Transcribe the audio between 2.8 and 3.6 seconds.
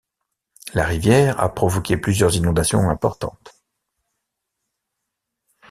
importantes.